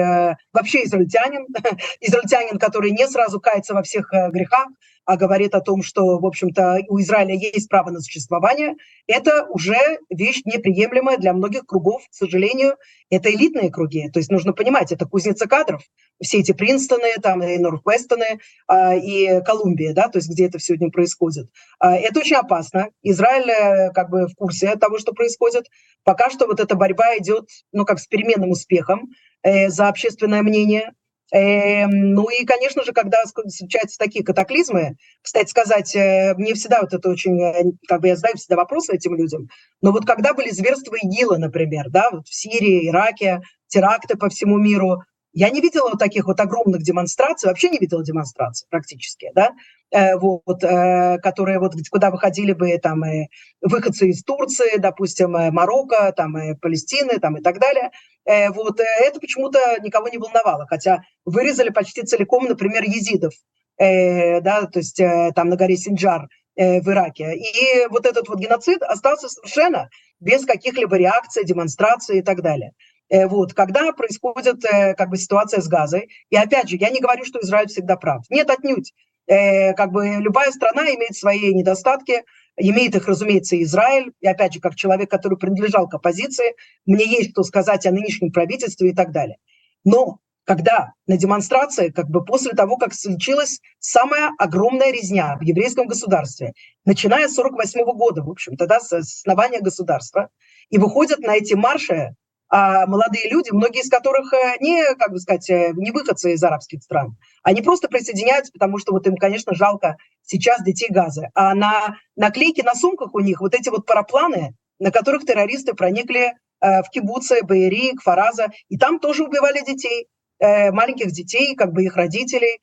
[0.53, 1.47] вообще израильтянин,
[2.01, 4.69] израильтянин, который не сразу кается во всех грехах,
[5.17, 8.75] говорит о том, что, в общем-то, у Израиля есть право на существование,
[9.07, 12.77] это уже вещь неприемлемая для многих кругов, к сожалению.
[13.11, 15.83] Это элитные круги, то есть нужно понимать, это кузница кадров.
[16.23, 20.91] Все эти Принстоны, там, и Норвестоны, а, и Колумбия, да, то есть где это сегодня
[20.91, 21.49] происходит.
[21.79, 22.91] А, это очень опасно.
[23.03, 25.67] Израиль э, как бы в курсе того, что происходит.
[26.05, 29.11] Пока что вот эта борьба идет, ну, как с переменным успехом
[29.43, 30.93] э, за общественное мнение.
[31.33, 36.93] Эм, ну и, конечно же, когда случаются такие катаклизмы, кстати сказать, э, мне всегда вот
[36.93, 39.49] это очень, э, как бы я задаю всегда вопросы этим людям,
[39.81, 44.59] но вот когда были зверства ИГИЛа, например, да, вот в Сирии, Ираке, теракты по всему
[44.59, 49.53] миру, я не видела вот таких вот огромных демонстраций, вообще не видела демонстраций практически, да,
[49.93, 53.29] э, вот, э, которые вот куда выходили бы там и
[53.61, 57.91] выходцы из Турции, допустим, э, Марокко, там и Палестины, там и так далее.
[58.27, 63.33] Вот это почему-то никого не волновало, хотя вырезали почти целиком, например, езидов,
[63.79, 65.01] да, то есть
[65.35, 67.35] там на горе Синджар в Ираке.
[67.35, 69.89] И вот этот вот геноцид остался совершенно
[70.21, 72.73] без каких-либо реакций, демонстраций и так далее.
[73.11, 76.09] Э, вот, когда происходит э, как бы ситуация с газой.
[76.31, 78.25] И опять же, я не говорю, что Израиль всегда прав.
[78.31, 78.95] Нет, отнюдь.
[79.27, 82.23] Э, как бы любая страна имеет свои недостатки,
[82.57, 84.13] имеет их, разумеется, Израиль.
[84.21, 86.55] И опять же, как человек, который принадлежал к оппозиции,
[86.87, 89.39] мне есть что сказать о нынешнем правительстве и так далее.
[89.85, 95.87] Но когда на демонстрации, как бы после того, как случилась самая огромная резня в еврейском
[95.87, 96.53] государстве,
[96.85, 100.29] начиная с 48 года, в общем, тогда с основания государства,
[100.69, 102.15] и выходят на эти марши
[102.51, 106.83] молодые люди, многие из которых э, не, как бы сказать, э, не выходцы из арабских
[106.83, 111.31] стран, они просто присоединяются, потому что вот им, конечно, жалко сейчас детей Газы.
[111.35, 116.35] А на наклейки на сумках у них вот эти вот парапланы, на которых террористы проникли
[116.61, 120.09] э, в кибуцы, Баери, Кфараза, и там тоже убивали детей,
[120.43, 122.61] маленьких детей, как бы их родителей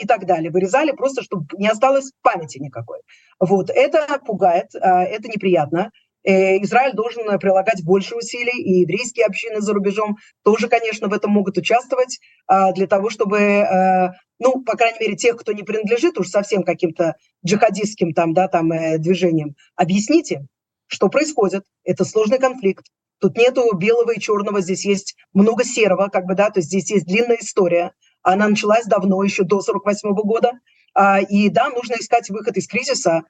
[0.00, 0.52] и так далее.
[0.52, 3.00] Вырезали просто, чтобы не осталось памяти никакой.
[3.40, 5.90] Вот, это пугает, это неприятно.
[6.24, 11.12] Э, Израиль должен э, прилагать больше усилий, и еврейские общины за рубежом тоже, конечно, в
[11.12, 15.62] этом могут участвовать а, для того, чтобы, э, ну, по крайней мере, тех, кто не
[15.62, 17.14] принадлежит уж совсем каким-то
[17.46, 20.46] джихадистским там, да, там движениям, объясните,
[20.86, 21.64] что происходит.
[21.84, 22.86] Это сложный конфликт.
[23.20, 26.90] Тут нету белого и черного, здесь есть много серого, как бы, да, то есть здесь
[26.90, 27.92] есть длинная история.
[28.22, 30.52] Она началась давно, еще до 48 года.
[30.94, 33.22] А, и да, нужно искать выход из кризиса,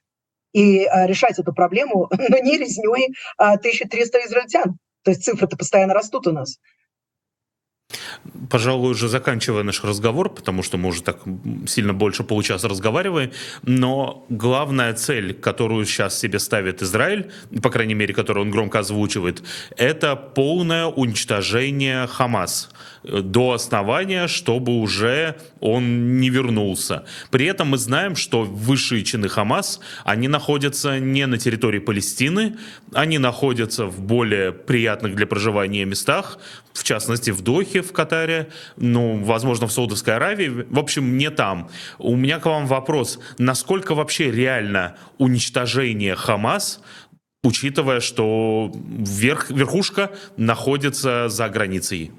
[0.53, 4.79] и а, решать эту проблему, но не резней а 1300 израильтян.
[5.05, 6.59] То есть цифры-то постоянно растут у нас.
[8.51, 11.21] Пожалуй, уже заканчивая наш разговор, потому что мы уже так
[11.67, 13.33] сильно больше получаса разговариваем,
[13.63, 17.31] но главная цель, которую сейчас себе ставит Израиль,
[17.63, 19.43] по крайней мере, которую он громко озвучивает,
[19.77, 22.71] это полное уничтожение Хамас
[23.09, 27.05] до основания, чтобы уже он не вернулся.
[27.31, 32.57] При этом мы знаем, что высшие чины Хамас, они находятся не на территории Палестины,
[32.93, 36.39] они находятся в более приятных для проживания местах,
[36.73, 41.71] в частности в Дохе, в Катаре, ну, возможно, в Саудовской Аравии, в общем, не там.
[41.99, 46.81] У меня к вам вопрос, насколько вообще реально уничтожение Хамас,
[47.43, 52.13] учитывая, что верх, верхушка находится за границей?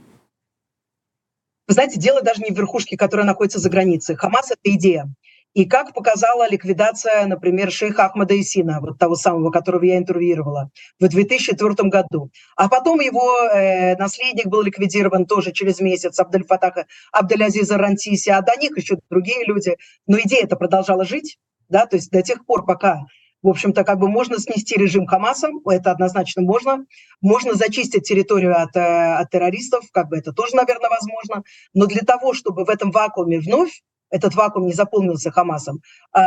[1.70, 4.16] Вы знаете, дело даже не в верхушке, которая находится за границей.
[4.16, 5.08] Хамас– это идея.
[5.54, 11.08] И как показала ликвидация, например, шейха Ахмада Исина, вот того самого, которого я интервьюировала, в
[11.08, 12.32] 2004 году.
[12.56, 18.42] А потом его э, наследник был ликвидирован тоже через месяц, Абдель Фатаха, Абделязиза Рантиси, а
[18.42, 19.78] до них еще другие люди.
[20.08, 23.02] Но идея это продолжала жить, да, то есть до тех пор, пока
[23.42, 26.86] в общем-то, как бы можно снести режим Хамаса, это однозначно можно.
[27.22, 31.44] Можно зачистить территорию от, э, от террористов, как бы это тоже, наверное, возможно.
[31.74, 35.82] Но для того, чтобы в этом вакууме вновь этот вакуум не заполнился Хамасом,
[36.14, 36.20] э,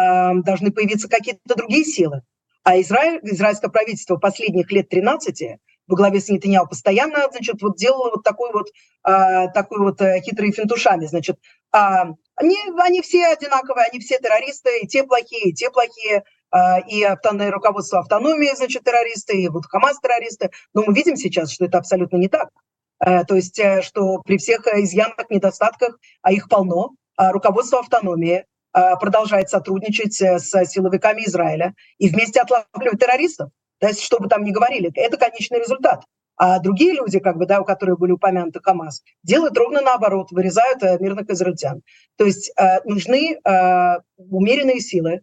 [0.43, 2.23] должны появиться какие-то другие силы.
[2.65, 5.59] А Израиль, израильское правительство последних лет 13
[5.89, 8.69] во главе с Нетаньяу постоянно, значит, вот делало вот такой вот,
[9.07, 11.39] э, такой вот э, хитрый финтушами, значит,
[11.75, 11.79] э,
[12.37, 16.23] Они, они все одинаковые, они все террористы, и те плохие, и те плохие, а,
[16.89, 20.51] и автономное руководство автономии, значит, террористы, и вот Хамас террористы.
[20.75, 22.51] Но мы видим сейчас, что это абсолютно не так.
[23.05, 28.45] Э, то есть, э, что при всех изъянах, недостатках, а их полно, а руководство автономии
[28.73, 33.51] продолжает сотрудничать с силовиками Израиля и вместе отлавливать террористов.
[33.81, 36.05] То есть, что бы там ни говорили, это конечный результат.
[36.37, 40.83] А другие люди, как бы, да, у которых были упомянуты КАМАЗ, делают ровно наоборот, вырезают
[40.83, 41.83] э, мирных израильтян.
[42.17, 45.21] То есть э, нужны э, умеренные силы, э,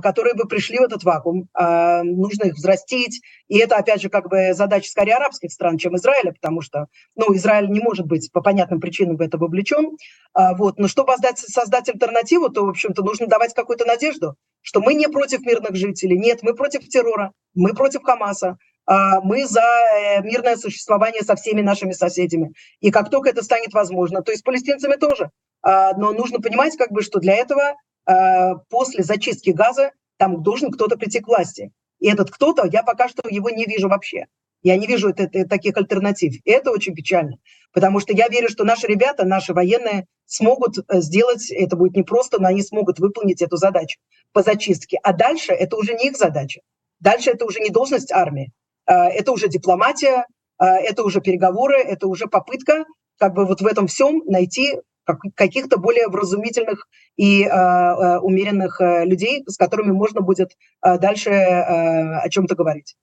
[0.00, 4.30] которые бы пришли в этот вакуум, э, нужно их взрастить, и это, опять же, как
[4.30, 8.40] бы задача скорее арабских стран, чем Израиля, потому что, ну, Израиль не может быть по
[8.40, 9.96] понятным причинам в это вовлечен,
[10.38, 14.80] э, вот, но чтобы создать, создать альтернативу, то, в общем-то, нужно давать какую-то надежду, что
[14.80, 18.56] мы не против мирных жителей, нет, мы против террора, мы против Хамаса,
[18.86, 22.52] мы за э, мирное существование со всеми нашими соседями.
[22.80, 25.30] И как только это станет возможно, то есть с палестинцами тоже.
[25.62, 27.76] Но нужно понимать, как бы, что для этого
[28.06, 31.70] после зачистки газа там должен кто-то прийти к власти.
[32.00, 34.26] И этот кто-то, я пока что его не вижу вообще.
[34.62, 36.34] Я не вижу это, таких альтернатив.
[36.44, 37.36] И это очень печально.
[37.72, 42.40] Потому что я верю, что наши ребята, наши военные смогут э, сделать, это будет непросто,
[42.40, 43.98] но они смогут выполнить эту задачу
[44.32, 44.98] по зачистке.
[45.02, 46.60] А дальше это уже не их задача.
[47.00, 48.52] Дальше это уже не должность армии.
[48.86, 50.26] А, это уже дипломатия,
[50.58, 52.84] это уже переговоры, это уже попытка
[53.18, 54.78] как бы вот в этом всем найти
[55.34, 62.18] каких-то более вразумительных и э, умеренных э, людей, с которыми можно будет э, дальше э,
[62.18, 62.96] о чем-то говорить.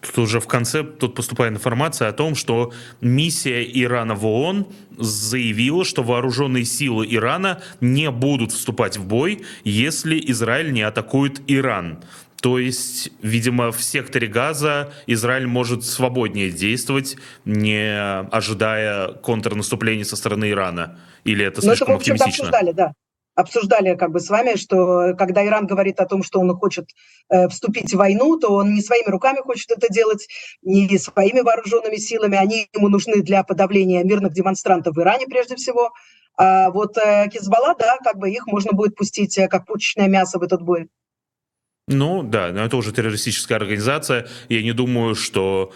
[0.00, 4.66] Тут уже в конце тут поступает информация о том, что миссия Ирана в ООН
[4.98, 12.02] заявила, что вооруженные силы Ирана не будут вступать в бой, если Израиль не атакует Иран.
[12.42, 20.50] То есть, видимо, в секторе Газа Израиль может свободнее действовать, не ожидая контрнаступления со стороны
[20.50, 20.98] Ирана.
[21.22, 22.46] Или это слишком ну, это, оптимистично?
[22.46, 22.92] обсуждали, да.
[23.36, 26.88] Обсуждали как бы с вами, что когда Иран говорит о том, что он хочет
[27.30, 30.26] э, вступить в войну, то он не своими руками хочет это делать,
[30.62, 32.36] не своими вооруженными силами.
[32.36, 35.92] Они ему нужны для подавления мирных демонстрантов в Иране прежде всего.
[36.36, 40.40] А вот э, Кизбалла, да, как бы их можно будет пустить э, как пушечное мясо
[40.40, 40.88] в этот бой.
[41.88, 44.28] Ну да, но это уже террористическая организация.
[44.48, 45.72] Я не думаю, что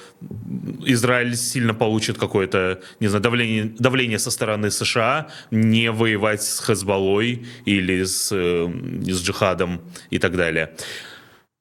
[0.85, 7.45] Израиль сильно получит какое-то, не знаю, давление, давление со стороны США не воевать с Хезболлой
[7.65, 8.69] или с, э,
[9.07, 9.81] с джихадом
[10.11, 10.75] и так далее.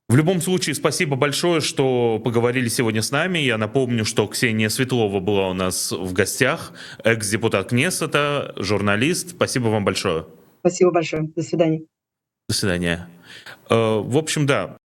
[0.07, 3.39] В любом случае, спасибо большое, что поговорили сегодня с нами.
[3.39, 6.73] Я напомню, что Ксения Светлова была у нас в гостях,
[7.03, 9.31] экс-депутат Кнессета, журналист.
[9.31, 10.27] Спасибо вам большое.
[10.59, 11.23] Спасибо большое.
[11.35, 11.81] До свидания.
[12.47, 13.07] До свидания.
[13.69, 14.67] Э, в общем, да,